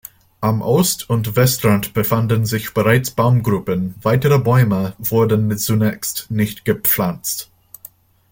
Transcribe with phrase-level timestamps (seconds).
[0.39, 7.51] Am Ost- und Westrand befanden sich bereits Baumgruppen, weitere Bäume wurden zunächst nicht gepflanzt.